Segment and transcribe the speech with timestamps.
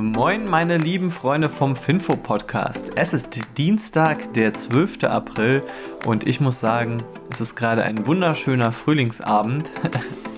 [0.00, 2.92] Moin, meine lieben Freunde vom Finfo Podcast.
[2.94, 5.02] Es ist Dienstag, der 12.
[5.02, 5.62] April
[6.06, 9.70] und ich muss sagen, es ist gerade ein wunderschöner Frühlingsabend.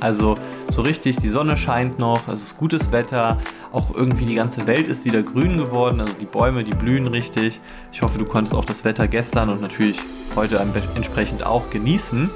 [0.03, 0.39] Also
[0.71, 3.37] so richtig, die Sonne scheint noch, es ist gutes Wetter,
[3.71, 7.61] auch irgendwie die ganze Welt ist wieder grün geworden, also die Bäume, die blühen richtig.
[7.93, 9.99] Ich hoffe, du konntest auch das Wetter gestern und natürlich
[10.37, 10.57] heute
[10.95, 12.31] entsprechend auch genießen.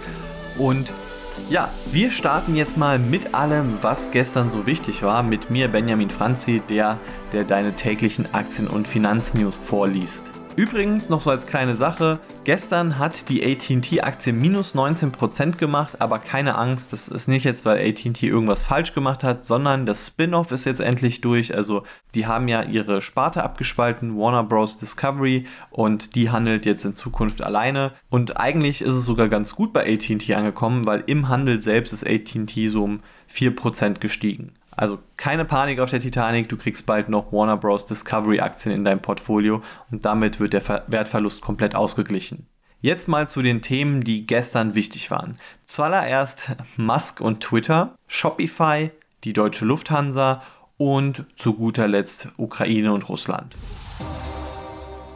[0.58, 0.92] Und
[1.50, 6.10] ja, wir starten jetzt mal mit allem, was gestern so wichtig war, mit mir Benjamin
[6.10, 6.98] Franzi, der,
[7.32, 10.32] der deine täglichen Aktien- und Finanznews vorliest.
[10.56, 16.54] Übrigens noch so als kleine Sache, gestern hat die AT&T-Aktie minus 19% gemacht, aber keine
[16.54, 20.64] Angst, das ist nicht jetzt, weil AT&T irgendwas falsch gemacht hat, sondern das Spin-off ist
[20.64, 21.56] jetzt endlich durch.
[21.56, 21.82] Also
[22.14, 24.78] die haben ja ihre Sparte abgespalten, Warner Bros.
[24.78, 27.92] Discovery, und die handelt jetzt in Zukunft alleine.
[28.08, 32.06] Und eigentlich ist es sogar ganz gut bei AT&T angekommen, weil im Handel selbst ist
[32.06, 34.52] AT&T so um 4% gestiegen.
[34.76, 37.86] Also keine Panik auf der Titanic, du kriegst bald noch Warner Bros.
[37.86, 42.46] Discovery Aktien in deinem Portfolio und damit wird der Ver Wertverlust komplett ausgeglichen.
[42.80, 45.38] Jetzt mal zu den Themen, die gestern wichtig waren.
[45.66, 48.90] Zuallererst Musk und Twitter, Shopify,
[49.24, 50.42] die deutsche Lufthansa
[50.76, 53.54] und zu guter Letzt Ukraine und Russland.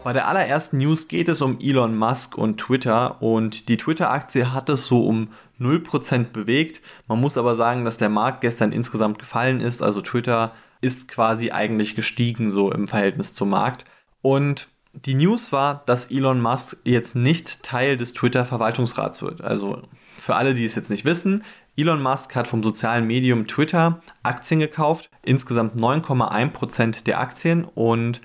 [0.04, 4.70] Bei der allerersten News geht es um Elon Musk und Twitter und die Twitter-Aktie hat
[4.70, 5.28] es so um
[5.60, 6.80] 0% bewegt.
[7.06, 9.82] Man muss aber sagen, dass der Markt gestern insgesamt gefallen ist.
[9.82, 13.84] Also Twitter ist quasi eigentlich gestiegen so im Verhältnis zum Markt.
[14.22, 19.42] Und die News war, dass Elon Musk jetzt nicht Teil des Twitter-Verwaltungsrats wird.
[19.42, 19.82] Also
[20.16, 21.44] für alle, die es jetzt nicht wissen,
[21.76, 28.20] Elon Musk hat vom sozialen Medium Twitter Aktien gekauft, insgesamt 9,1% der Aktien und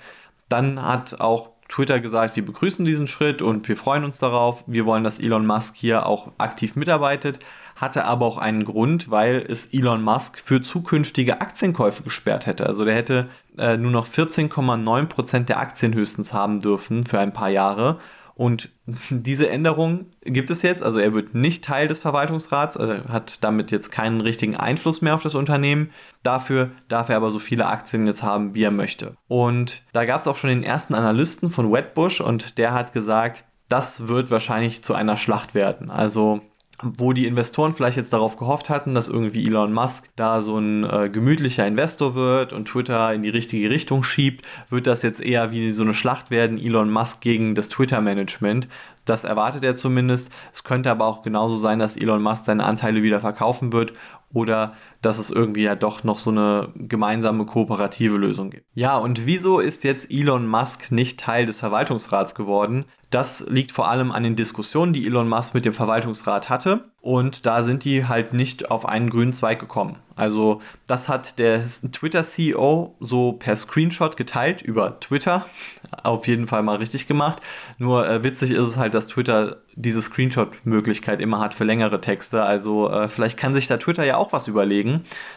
[0.50, 4.64] dann hat auch Twitter gesagt, wir begrüßen diesen Schritt und wir freuen uns darauf.
[4.68, 7.40] Wir wollen, dass Elon Musk hier auch aktiv mitarbeitet.
[7.76, 12.68] Hatte aber auch einen Grund, weil es Elon Musk für zukünftige Aktienkäufe gesperrt hätte.
[12.68, 17.50] Also der hätte äh, nur noch 14,9% der Aktien höchstens haben dürfen für ein paar
[17.50, 17.98] Jahre.
[18.36, 18.70] Und
[19.09, 20.84] diese Änderung gibt es jetzt.
[20.84, 25.16] Also er wird nicht Teil des Verwaltungsrats, also hat damit jetzt keinen richtigen Einfluss mehr
[25.16, 25.91] auf das Unternehmen.
[26.24, 29.16] Dafür darf er aber so viele Aktien jetzt haben, wie er möchte.
[29.28, 33.46] Und da gab es auch schon den ersten Analysten von Wedbush und der hat gesagt,
[33.69, 35.90] das wird wahrscheinlich zu einer Schlacht werden.
[35.90, 36.41] Also
[36.81, 40.84] wo die Investoren vielleicht jetzt darauf gehofft hatten, dass irgendwie Elon Musk da so ein
[40.84, 45.51] äh, gemütlicher Investor wird und Twitter in die richtige Richtung schiebt, wird das jetzt eher
[45.51, 48.67] wie so eine Schlacht werden, Elon Musk gegen das Twitter-Management.
[49.06, 50.31] Das erwartet er zumindest.
[50.51, 53.94] Es könnte aber auch genauso sein, dass Elon Musk seine Anteile wieder verkaufen wird
[54.34, 54.73] oder
[55.03, 58.66] dass es irgendwie ja doch noch so eine gemeinsame kooperative Lösung gibt.
[58.74, 62.86] Ja, und wieso ist jetzt Elon Musk nicht Teil des Verwaltungsrats geworden?
[63.09, 66.86] Das liegt vor allem an den Diskussionen, die Elon Musk mit dem Verwaltungsrat hatte.
[67.00, 69.97] Und da sind die halt nicht auf einen grünen Zweig gekommen.
[70.16, 75.46] Also das hat der Twitter-CEO so per Screenshot geteilt über Twitter.
[76.03, 77.40] Auf jeden Fall mal richtig gemacht.
[77.78, 82.44] Nur äh, witzig ist es halt, dass Twitter diese Screenshot-Möglichkeit immer hat für längere Texte.
[82.44, 84.93] Also äh, vielleicht kann sich da Twitter ja auch was überlegen.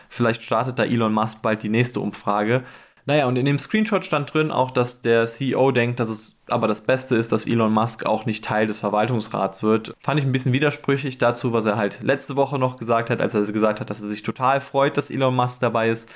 [0.08, 2.62] Vielleicht startet da Elon Musk bald die nächste Umfrage.
[3.06, 6.66] Naja, und in dem Screenshot stand drin auch, dass der CEO denkt, dass es aber
[6.68, 9.94] das Beste ist, dass Elon Musk auch nicht Teil des Verwaltungsrats wird.
[10.00, 13.34] Fand ich ein bisschen widersprüchlich dazu, was er halt letzte Woche noch gesagt hat, als
[13.34, 16.08] er gesagt hat, dass er sich total freut, dass Elon Musk dabei ist.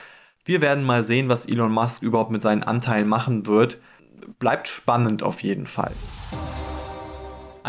[0.45, 3.79] Wir werden mal sehen, was Elon Musk überhaupt mit seinen Anteilen machen wird.
[4.39, 5.93] Bleibt spannend auf jeden Fall.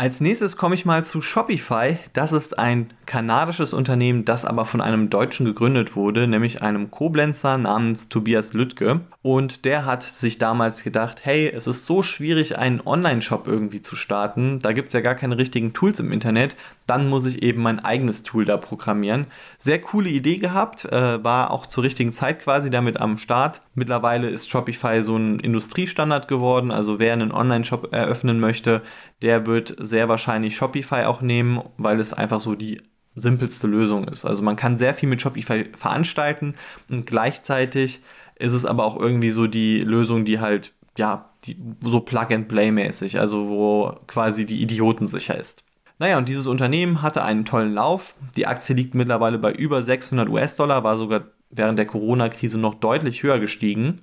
[0.02, 1.96] Als nächstes komme ich mal zu Shopify.
[2.12, 7.56] Das ist ein kanadisches Unternehmen, das aber von einem Deutschen gegründet wurde, nämlich einem Koblenzer
[7.56, 9.02] namens Tobias Lüttke.
[9.22, 13.94] Und der hat sich damals gedacht, hey, es ist so schwierig, einen Online-Shop irgendwie zu
[13.94, 14.58] starten.
[14.58, 16.56] Da gibt es ja gar keine richtigen Tools im Internet.
[16.88, 19.26] Dann muss ich eben mein eigenes Tool da programmieren.
[19.60, 23.60] Sehr coole Idee gehabt, äh, war auch zur richtigen Zeit quasi damit am Start.
[23.76, 26.72] Mittlerweile ist Shopify so ein Industriestandard geworden.
[26.72, 28.82] Also wer einen Online-Shop eröffnen möchte,
[29.22, 32.80] der wird sehr wahrscheinlich Shopify auch nehmen, weil es einfach so die
[33.14, 34.24] simpelste Lösung ist.
[34.24, 36.54] Also man kann sehr viel mit Shopify veranstalten
[36.88, 38.00] und gleichzeitig
[38.36, 43.48] ist es aber auch irgendwie so die Lösung, die halt, ja, die, so Plug-and-Play-mäßig, also
[43.48, 45.62] wo quasi die Idioten sicher ist.
[45.98, 48.14] Naja, und dieses Unternehmen hatte einen tollen Lauf.
[48.34, 53.22] Die Aktie liegt mittlerweile bei über 600 US-Dollar, war sogar während der Corona-Krise noch deutlich
[53.22, 54.00] höher gestiegen.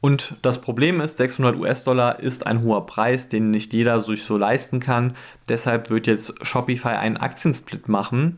[0.00, 4.36] Und das Problem ist, 600 US-Dollar ist ein hoher Preis, den nicht jeder sich so
[4.36, 5.14] leisten kann.
[5.48, 8.36] Deshalb wird jetzt Shopify einen Aktiensplit machen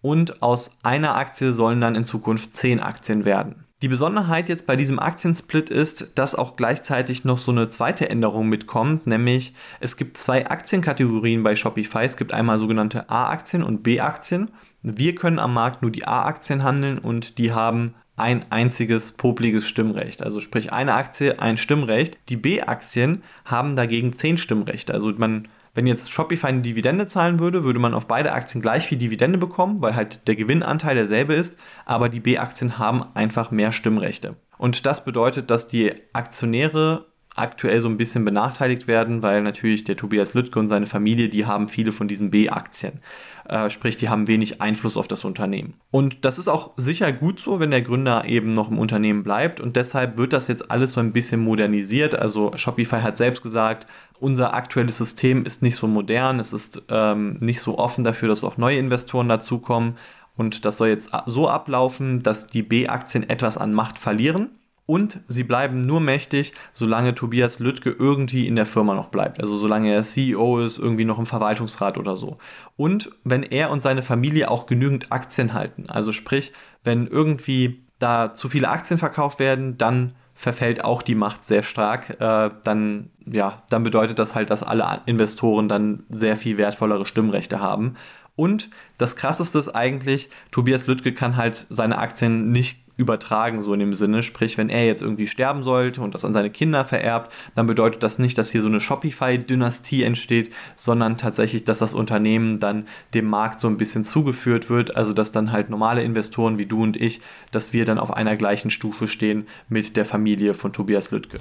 [0.00, 3.64] und aus einer Aktie sollen dann in Zukunft 10 Aktien werden.
[3.80, 8.48] Die Besonderheit jetzt bei diesem Aktiensplit ist, dass auch gleichzeitig noch so eine zweite Änderung
[8.48, 12.02] mitkommt, nämlich es gibt zwei Aktienkategorien bei Shopify.
[12.02, 14.50] Es gibt einmal sogenannte A-Aktien und B-Aktien.
[14.82, 20.22] Wir können am Markt nur die A-Aktien handeln und die haben ein einziges popliges Stimmrecht.
[20.22, 22.18] Also sprich eine Aktie, ein Stimmrecht.
[22.28, 24.92] Die B-Aktien haben dagegen zehn Stimmrechte.
[24.92, 28.84] Also man wenn jetzt Shopify eine Dividende zahlen würde, würde man auf beide Aktien gleich
[28.86, 33.70] viel Dividende bekommen, weil halt der Gewinnanteil derselbe ist, aber die B-Aktien haben einfach mehr
[33.70, 34.34] Stimmrechte.
[34.56, 37.06] Und das bedeutet, dass die Aktionäre
[37.38, 41.46] aktuell so ein bisschen benachteiligt werden, weil natürlich der Tobias Lüttke und seine Familie, die
[41.46, 43.00] haben viele von diesen B-Aktien.
[43.48, 45.74] Äh, sprich, die haben wenig Einfluss auf das Unternehmen.
[45.90, 49.60] Und das ist auch sicher gut so, wenn der Gründer eben noch im Unternehmen bleibt.
[49.60, 52.14] Und deshalb wird das jetzt alles so ein bisschen modernisiert.
[52.14, 53.86] Also Shopify hat selbst gesagt,
[54.20, 58.44] unser aktuelles System ist nicht so modern, es ist ähm, nicht so offen dafür, dass
[58.44, 59.96] auch neue Investoren dazukommen.
[60.36, 64.50] Und das soll jetzt so ablaufen, dass die B-Aktien etwas an Macht verlieren
[64.88, 69.38] und sie bleiben nur mächtig, solange Tobias Lüttke irgendwie in der Firma noch bleibt.
[69.38, 72.38] Also solange er CEO ist, irgendwie noch im Verwaltungsrat oder so.
[72.78, 75.84] Und wenn er und seine Familie auch genügend Aktien halten.
[75.90, 76.54] Also sprich,
[76.84, 82.18] wenn irgendwie da zu viele Aktien verkauft werden, dann verfällt auch die Macht sehr stark.
[82.18, 87.60] Äh, dann, ja, dann bedeutet das halt, dass alle Investoren dann sehr viel wertvollere Stimmrechte
[87.60, 87.96] haben.
[88.36, 93.80] Und das Krasseste ist eigentlich, Tobias Lüttke kann halt seine Aktien nicht übertragen, so in
[93.80, 94.22] dem Sinne.
[94.22, 98.02] Sprich, wenn er jetzt irgendwie sterben sollte und das an seine Kinder vererbt, dann bedeutet
[98.02, 102.84] das nicht, dass hier so eine Shopify-Dynastie entsteht, sondern tatsächlich, dass das Unternehmen dann
[103.14, 104.96] dem Markt so ein bisschen zugeführt wird.
[104.96, 107.20] Also, dass dann halt normale Investoren wie du und ich,
[107.52, 111.38] dass wir dann auf einer gleichen Stufe stehen mit der Familie von Tobias Lüttke.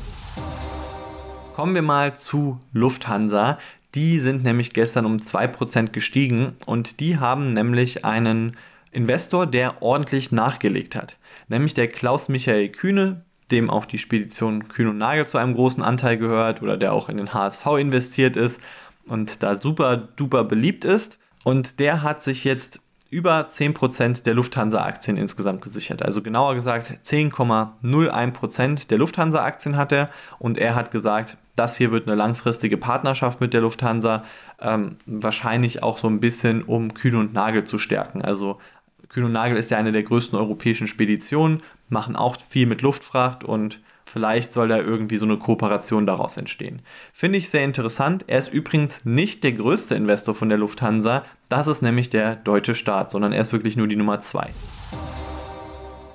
[1.56, 3.58] Kommen wir mal zu Lufthansa.
[3.96, 8.56] Die sind nämlich gestern um 2% gestiegen und die haben nämlich einen
[8.98, 11.18] Investor, der ordentlich nachgelegt hat
[11.48, 15.84] nämlich der Klaus Michael Kühne, dem auch die Spedition Kühn und Nagel zu einem großen
[15.84, 18.60] Anteil gehört oder der auch in den HSV investiert ist
[19.08, 21.18] und da super duper beliebt ist.
[21.44, 26.04] Und der hat sich jetzt über 10% der Lufthansa-Aktien insgesamt gesichert.
[26.04, 30.10] Also genauer gesagt 10,01% der Lufthansa-Aktien hat er
[30.40, 34.26] und er hat gesagt, das hier wird eine langfristige Partnerschaft mit der Lufthansa,
[34.60, 38.22] ähm, wahrscheinlich auch so ein bisschen, um Kühn und Nagel zu stärken.
[38.22, 38.60] Also
[39.10, 43.44] Kühn und Nagel ist ja eine der größten europäischen Speditionen, machen auch viel mit Luftfracht
[43.44, 46.82] und vielleicht soll da irgendwie so eine Kooperation daraus entstehen.
[47.14, 48.26] Finde ich sehr interessant.
[48.28, 52.76] Er ist übrigens nicht der größte Investor von der Lufthansa, das ist nämlich der deutsche
[52.76, 54.50] Staat, sondern er ist wirklich nur die Nummer zwei.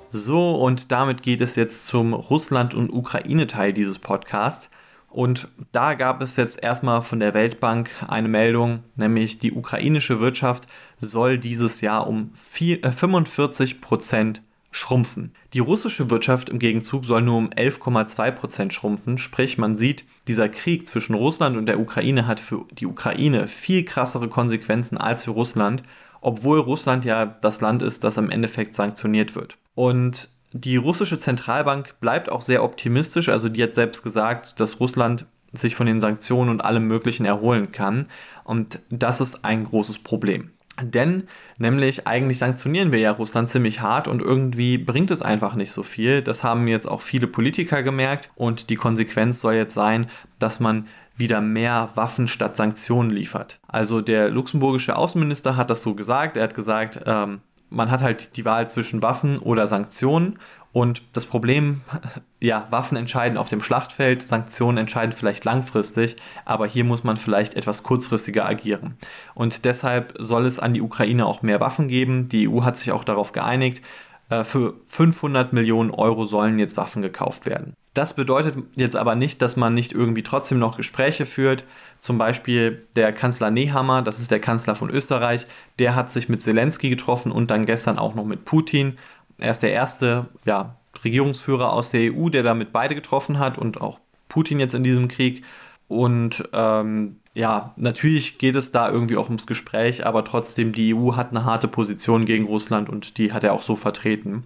[0.09, 4.69] So, und damit geht es jetzt zum Russland- und Ukraine-Teil dieses Podcasts.
[5.13, 10.67] Und da gab es jetzt erstmal von der Weltbank eine Meldung, nämlich die ukrainische Wirtschaft
[10.97, 15.35] soll dieses Jahr um 4, äh, 45 Prozent schrumpfen.
[15.53, 19.19] Die russische Wirtschaft im Gegenzug soll nur um 11,2 Prozent schrumpfen.
[19.19, 23.85] Sprich, man sieht, dieser Krieg zwischen Russland und der Ukraine hat für die Ukraine viel
[23.85, 25.83] krassere Konsequenzen als für Russland,
[26.21, 29.57] obwohl Russland ja das Land ist, das im Endeffekt sanktioniert wird.
[29.75, 33.29] Und die russische Zentralbank bleibt auch sehr optimistisch.
[33.29, 37.71] Also die hat selbst gesagt, dass Russland sich von den Sanktionen und allem Möglichen erholen
[37.71, 38.07] kann.
[38.43, 40.51] Und das ist ein großes Problem.
[40.81, 41.23] Denn
[41.59, 45.83] nämlich eigentlich sanktionieren wir ja Russland ziemlich hart und irgendwie bringt es einfach nicht so
[45.83, 46.23] viel.
[46.23, 50.07] Das haben jetzt auch viele Politiker gemerkt und die Konsequenz soll jetzt sein,
[50.39, 53.59] dass man wieder mehr Waffen statt Sanktionen liefert.
[53.67, 56.37] Also der luxemburgische Außenminister hat das so gesagt.
[56.37, 57.41] Er hat gesagt, ähm,
[57.73, 60.39] man hat halt die Wahl zwischen Waffen oder Sanktionen.
[60.71, 61.81] Und das Problem,
[62.39, 66.15] ja, Waffen entscheiden auf dem Schlachtfeld, Sanktionen entscheiden vielleicht langfristig,
[66.45, 68.97] aber hier muss man vielleicht etwas kurzfristiger agieren.
[69.35, 72.29] Und deshalb soll es an die Ukraine auch mehr Waffen geben.
[72.29, 73.83] Die EU hat sich auch darauf geeinigt.
[74.29, 77.73] Äh, für 500 Millionen Euro sollen jetzt Waffen gekauft werden.
[77.93, 81.63] Das bedeutet jetzt aber nicht, dass man nicht irgendwie trotzdem noch Gespräche führt.
[82.03, 85.47] Zum Beispiel der Kanzler Nehammer, das ist der Kanzler von Österreich,
[85.79, 88.97] der hat sich mit Zelensky getroffen und dann gestern auch noch mit Putin.
[89.37, 93.79] Er ist der erste ja, Regierungsführer aus der EU, der damit beide getroffen hat und
[93.79, 95.45] auch Putin jetzt in diesem Krieg.
[95.87, 101.15] Und ähm, ja, natürlich geht es da irgendwie auch ums Gespräch, aber trotzdem, die EU
[101.15, 104.43] hat eine harte Position gegen Russland und die hat er auch so vertreten.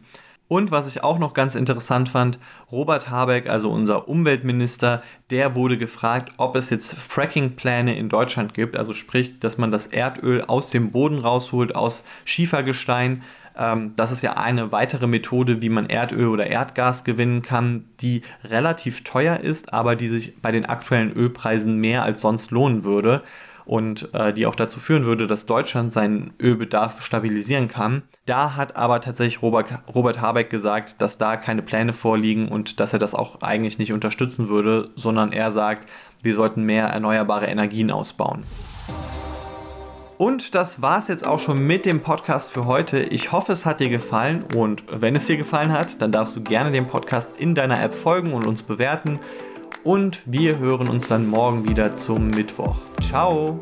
[0.47, 2.39] Und was ich auch noch ganz interessant fand,
[2.71, 8.77] Robert Habeck, also unser Umweltminister, der wurde gefragt, ob es jetzt Fracking-Pläne in Deutschland gibt.
[8.77, 13.23] Also sprich, dass man das Erdöl aus dem Boden rausholt, aus Schiefergestein.
[13.57, 18.21] Ähm, das ist ja eine weitere Methode, wie man Erdöl oder Erdgas gewinnen kann, die
[18.45, 23.21] relativ teuer ist, aber die sich bei den aktuellen Ölpreisen mehr als sonst lohnen würde
[23.67, 28.03] und äh, die auch dazu führen würde, dass Deutschland seinen Ölbedarf stabilisieren kann.
[28.25, 32.93] Da hat aber tatsächlich Robert, Robert Habeck gesagt, dass da keine Pläne vorliegen und dass
[32.93, 35.87] er das auch eigentlich nicht unterstützen würde, sondern er sagt,
[36.23, 38.43] wir sollten mehr erneuerbare Energien ausbauen.
[40.17, 43.01] Und das war es jetzt auch schon mit dem Podcast für heute.
[43.01, 46.41] Ich hoffe, es hat dir gefallen und wenn es dir gefallen hat, dann darfst du
[46.41, 49.19] gerne dem Podcast in deiner App folgen und uns bewerten.
[49.87, 52.75] Und wir hören uns dann morgen wieder zum Mittwoch.
[52.99, 53.61] Ciao!